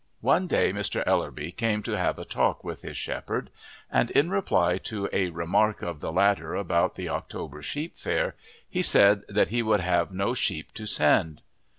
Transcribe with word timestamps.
One 0.21 0.47
day 0.47 0.73
Mr. 0.73 1.03
Ellerby 1.05 1.51
came 1.51 1.83
to 1.83 1.95
have 1.95 2.17
a 2.17 2.25
talk 2.25 2.63
with 2.63 2.81
his 2.81 2.97
shepherd, 2.97 3.51
and 3.91 4.09
in 4.09 4.31
reply 4.31 4.79
to 4.79 5.07
a 5.13 5.29
remark 5.29 5.83
of 5.83 5.99
the 5.99 6.11
latter 6.11 6.55
about 6.55 6.95
the 6.95 7.07
October 7.09 7.61
sheep 7.61 7.99
fair 7.99 8.33
he 8.67 8.81
said 8.81 9.21
that 9.29 9.49
he 9.49 9.61
would 9.61 9.81
have 9.81 10.11
no 10.11 10.33
sheep 10.33 10.73
to 10.73 10.87
send. 10.87 11.43